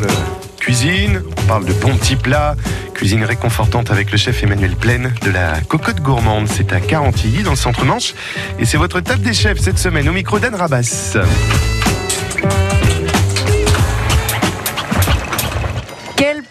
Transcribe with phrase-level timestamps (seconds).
[0.00, 0.12] parle
[0.58, 2.54] cuisine, on parle de bons petits plats,
[2.94, 6.46] cuisine réconfortante avec le chef Emmanuel Plaine de la Cocotte Gourmande.
[6.48, 8.14] C'est à Carantilly, dans le centre-manche.
[8.58, 11.16] Et c'est votre table des chefs cette semaine au micro d'Anne Rabas.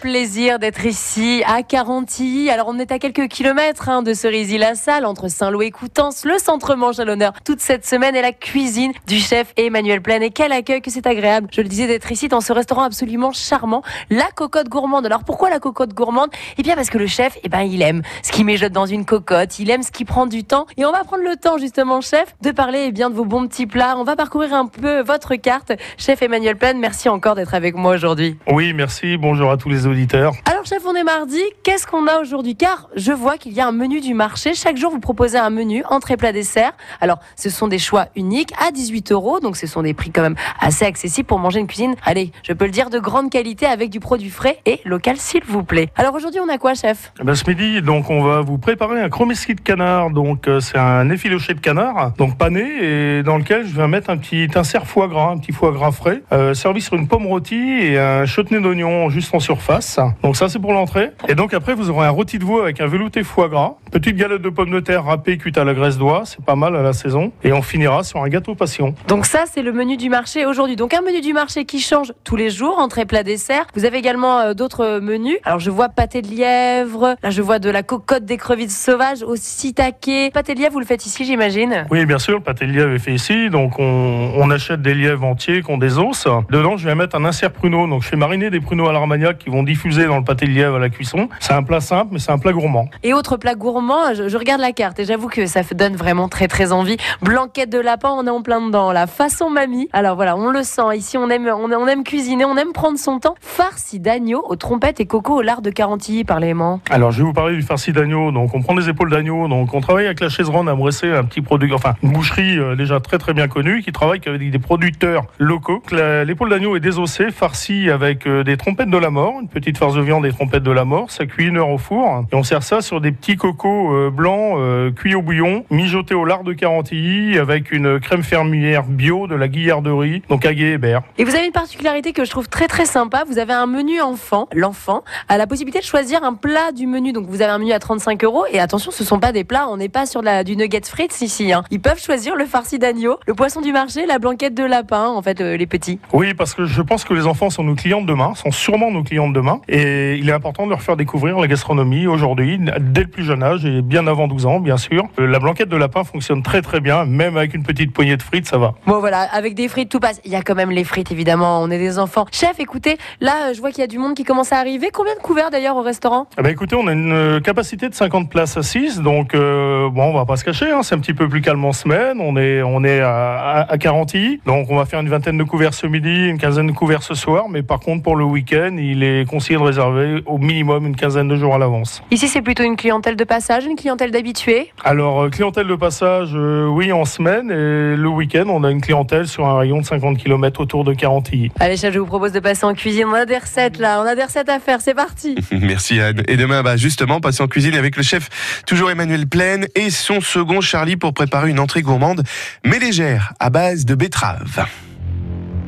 [0.00, 2.50] Plaisir d'être ici à Carantilly.
[2.50, 6.74] Alors on est à quelques kilomètres hein, de Cerisy-la-Salle, entre Saint-Lô et Coutances, le centre
[6.74, 10.22] Manche à l'honneur toute cette semaine et la cuisine du chef Emmanuel Plaine.
[10.22, 13.32] Et quel accueil que c'est agréable, je le disais, d'être ici dans ce restaurant absolument
[13.32, 15.06] charmant, la cocotte gourmande.
[15.06, 16.30] Alors pourquoi la cocotte gourmande?
[16.58, 19.04] Eh bien parce que le chef, eh ben, il aime ce qui mijote dans une
[19.04, 20.66] cocotte, il aime ce qui prend du temps.
[20.76, 23.46] Et on va prendre le temps justement, chef, de parler eh bien, de vos bons
[23.48, 23.96] petits plats.
[23.98, 25.72] On va parcourir un peu votre carte.
[25.96, 28.38] Chef Emmanuel Plaine, merci encore d'être avec moi aujourd'hui.
[28.46, 29.16] Oui, merci.
[29.16, 30.34] Bonjour à tous les auditeurs.
[30.44, 31.40] Alors chef, on est mardi.
[31.62, 34.54] Qu'est-ce qu'on a aujourd'hui Car je vois qu'il y a un menu du marché.
[34.54, 36.72] Chaque jour, vous proposez un menu, entrée, plat, dessert.
[37.00, 39.40] Alors, ce sont des choix uniques à 18 euros.
[39.40, 41.94] Donc, ce sont des prix quand même assez accessibles pour manger une cuisine.
[42.04, 45.44] Allez, je peux le dire, de grande qualité avec du produit frais et local, s'il
[45.44, 45.88] vous plaît.
[45.96, 47.12] Alors aujourd'hui, on a quoi, chef?
[47.20, 50.10] Eh ben, Ce midi, donc, on va vous préparer un chromeski de canard.
[50.10, 54.10] Donc, euh, c'est un effiloché de canard, donc pané, et dans lequel je vais mettre
[54.10, 57.26] un petit insert foie gras, un petit foie gras frais, euh, servi sur une pomme
[57.26, 59.77] rôtie et un chutney d'oignon juste en surface.
[60.22, 61.10] Donc ça, c'est pour l'entrée.
[61.28, 64.16] Et donc après, vous aurez un rôti de veau avec un velouté foie gras, petite
[64.16, 66.82] galette de pommes de terre râpée cuite à la graisse d'oie, c'est pas mal à
[66.82, 67.32] la saison.
[67.44, 68.94] Et on finira sur un gâteau passion.
[69.06, 70.76] Donc ça, c'est le menu du marché aujourd'hui.
[70.76, 73.66] Donc un menu du marché qui change tous les jours, entrée, plat, dessert.
[73.74, 75.38] Vous avez également euh, d'autres menus.
[75.44, 79.36] Alors je vois pâté de lièvre, là je vois de la cocotte d'écrevisse sauvage au
[79.36, 80.32] sitake.
[80.32, 82.92] Pâté de lièvre, vous le faites ici, j'imagine Oui, bien sûr, le pâté de lièvre
[82.92, 83.50] est fait ici.
[83.50, 86.26] Donc on, on achète des lièvres entiers qui ont des os.
[86.50, 87.86] Dedans, je vais mettre un insert pruneau.
[87.86, 90.52] Donc je fais mariner des pruneaux à l'armagnac qui vont diffuser dans le pâté de
[90.52, 91.28] lièvre à la cuisson.
[91.40, 92.88] C'est un plat simple, mais c'est un plat gourmand.
[93.02, 96.48] Et autre plat gourmand, je, regarde la carte et j'avoue que ça donne vraiment très
[96.48, 96.96] très envie.
[97.22, 98.90] Blanquette de lapin, on est en plein dedans.
[98.92, 99.88] La façon mamie.
[99.92, 100.96] Alors voilà, on le sent.
[100.96, 103.34] Ici, on aime, on, aime cuisiner, on aime prendre son temps.
[103.40, 106.54] Farci d'agneau aux trompettes et coco au lard de Carantilly par les
[106.90, 108.32] Alors je vais vous parler du farci d'agneau.
[108.32, 109.48] Donc on prend les épaules d'agneau.
[109.48, 112.74] Donc on travaille avec la Chaiseronde à Bresser, un petit produit, enfin une boucherie euh,
[112.74, 115.82] déjà très très bien connue qui travaille avec des producteurs locaux.
[115.92, 119.94] L'épaule d'agneau est désossée, farcie avec euh, des trompettes de la mort, une petite farce
[119.94, 121.10] de viande des trompettes de la mort.
[121.10, 124.10] Ça cuit une heure au four et on sert ça sur des petits cocos euh,
[124.10, 129.26] blancs euh, cuits au bouillon, mijotés au lard de Carantilly avec une crème fermière bio
[129.26, 131.02] de la Guillarderie, donc et Berre.
[131.18, 133.24] Et vous avez une particularité que je trouve très très sympa.
[133.28, 134.48] Vous avez un menu enfant.
[134.52, 137.12] L'enfant a la possibilité de choisir un plat du menu.
[137.12, 139.68] Donc vous avez un menu à 35 euros et attention, ce sont pas des plats.
[139.68, 141.52] On n'est pas sur la, du nugget frites ici.
[141.52, 141.64] Hein.
[141.70, 145.08] Ils peuvent choisir le farci d'agneau, le poisson du marché, la blanquette de lapin.
[145.08, 145.98] En fait, euh, les petits.
[146.12, 148.90] Oui, parce que je pense que les enfants sont nos clients de demain, sont sûrement
[148.90, 152.60] nos clients de demain, et il est important de leur faire découvrir la gastronomie aujourd'hui,
[152.80, 155.04] dès le plus jeune âge et bien avant 12 ans, bien sûr.
[155.18, 158.22] Euh, la blanquette de lapin fonctionne très très bien, même avec une petite poignée de
[158.22, 158.74] frites, ça va.
[158.86, 160.20] Bon voilà, avec des frites, tout passe.
[160.24, 162.26] Il y a quand même les frites, évidemment, on est des enfants.
[162.32, 164.90] Chef, écoutez, là, je vois qu'il y a du monde qui commence à arriver.
[164.92, 166.26] Combien de couverts d'ailleurs au restaurant?
[166.38, 170.06] Eh ben, Écoutez, on a une euh, capacité de 50 places assises, donc euh, bon,
[170.06, 172.20] on va pas se cacher, hein, c'est un petit peu plus calme en semaine.
[172.20, 175.74] On est, on est à, à, Carantilly, donc on va faire une vingtaine de couverts
[175.74, 179.04] ce midi, une quinzaine de couverts ce soir, mais par contre, pour le week-end, il
[179.04, 182.02] est conseillé de réserver au minimum une quinzaine de jours à l'avance.
[182.10, 186.30] Ici, c'est plutôt une clientèle de passage, une clientèle d'habitués Alors, euh, clientèle de passage,
[186.34, 187.52] euh, oui, en semaine.
[187.52, 190.92] Et le week-end, on a une clientèle sur un rayon de 50 km autour de
[190.92, 191.52] Carantilly.
[191.60, 193.04] Allez, chef, je vous propose de passer en cuisine.
[193.08, 194.80] On a des recettes là, on a des recettes à faire.
[194.80, 195.36] C'est parti.
[195.52, 196.24] Merci Anne.
[196.26, 200.20] Et demain, bah, justement, passer en cuisine avec le chef, toujours Emmanuel Plaine, et son
[200.20, 202.24] second Charlie pour préparer une entrée gourmande,
[202.66, 204.66] mais légère, à base de betterave.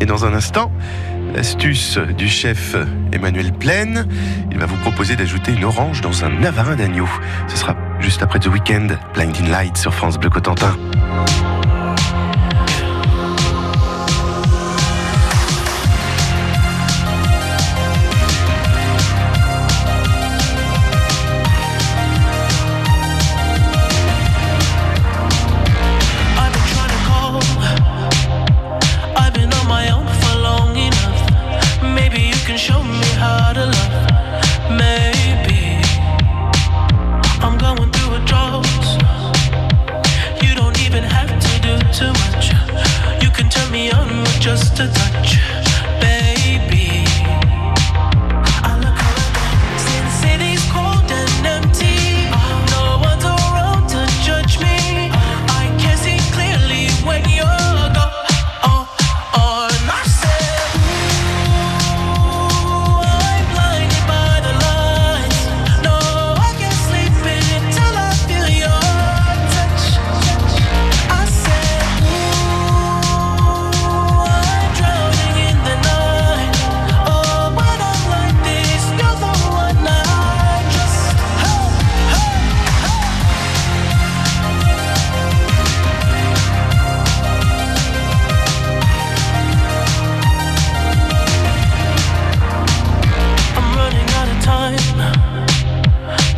[0.00, 0.72] Et dans un instant,
[1.34, 2.74] L'astuce du chef
[3.12, 4.06] Emmanuel Plaine,
[4.50, 7.08] il va vous proposer d'ajouter une orange dans un navarin d'agneau.
[7.48, 10.76] Ce sera juste après The Weekend, Blinding Light sur France Bleu Cotentin.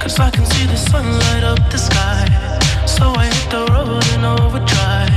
[0.03, 2.27] Cause I can see the sun light up the sky.
[2.87, 5.12] So I hit the road in overdrive.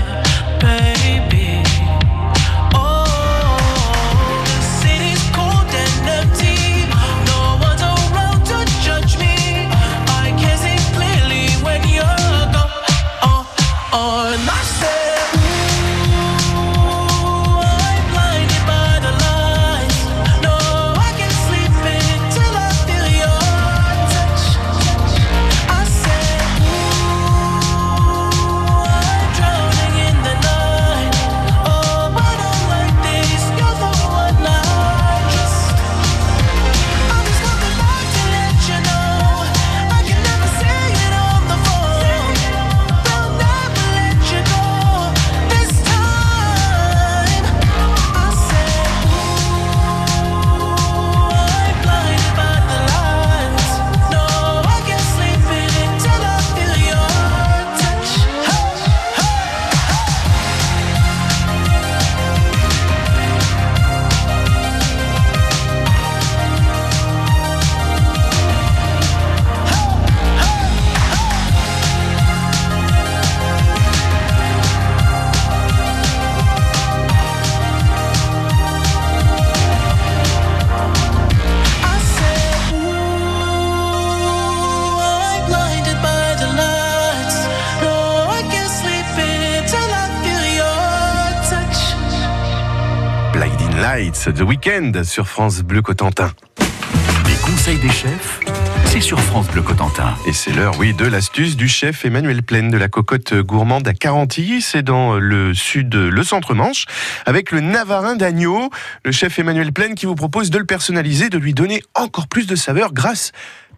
[93.96, 96.30] Lights, The Weekend sur France Bleu Cotentin.
[96.60, 98.42] Les conseils des chefs,
[98.88, 100.14] c'est sur France Bleu Cotentin.
[100.28, 103.94] Et c'est l'heure, oui, de l'astuce du chef Emmanuel Plaine de la cocotte gourmande à
[103.94, 104.62] Carantilly.
[104.62, 106.88] C'est dans le sud, le centre-manche,
[107.26, 108.70] avec le navarin d'agneau.
[109.06, 112.48] Le chef Emmanuel Plaine qui vous propose de le personnaliser, de lui donner encore plus
[112.48, 113.32] de saveur grâce,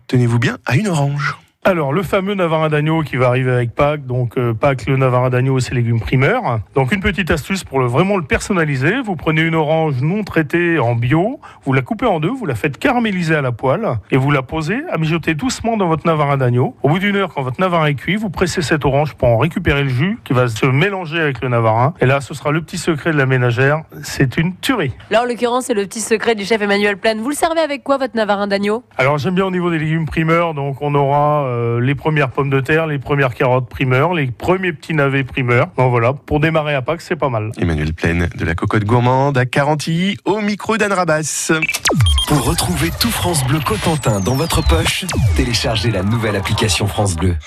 [0.07, 1.37] tenez-vous bien, à une orange.
[1.67, 4.05] Alors, le fameux navarin d'agneau qui va arriver avec Pâques.
[4.05, 6.61] Donc, euh, Pâques, le navarin d'agneau, c'est légumes primeurs.
[6.75, 9.01] Donc, une petite astuce pour le, vraiment le personnaliser.
[9.01, 12.55] Vous prenez une orange non traitée en bio, vous la coupez en deux, vous la
[12.55, 16.37] faites caraméliser à la poêle et vous la posez à mijoter doucement dans votre navarin
[16.37, 16.73] d'agneau.
[16.83, 19.37] Au bout d'une heure, quand votre navarin est cuit, vous pressez cette orange pour en
[19.37, 21.93] récupérer le jus qui va se mélanger avec le navarin.
[21.99, 23.81] Et là, ce sera le petit secret de la ménagère.
[24.03, 24.93] C'est une tuerie.
[25.11, 27.19] Là, en l'occurrence, c'est le petit secret du chef Emmanuel Plaine.
[27.19, 28.85] Vous le servez avec quoi, votre navarin d'agneau?
[28.97, 30.53] Alors, j'aime bien au niveau des légumes primeurs.
[30.53, 34.73] Donc, on aura euh, les premières pommes de terre, les premières carottes primeurs, les premiers
[34.73, 35.67] petits navets primeurs.
[35.77, 37.51] Donc voilà, pour démarrer à Pâques, c'est pas mal.
[37.57, 41.51] Emmanuel Plaine de la cocotte gourmande à Carantilly, au micro d'Anne Rabas.
[42.27, 45.05] Pour retrouver tout France Bleu Cotentin dans votre poche,
[45.37, 47.37] téléchargez la nouvelle application France Bleu.